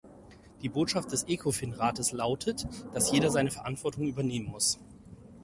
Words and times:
Die 0.63 0.69
Botschaft 0.69 1.11
des 1.11 1.25
Ecofin-Rates 1.27 2.11
lautet, 2.11 2.65
dass 2.91 3.11
jeder 3.11 3.29
seine 3.29 3.51
Verantwortung 3.51 4.07
übernehmen 4.07 4.47
muss. 4.47 4.79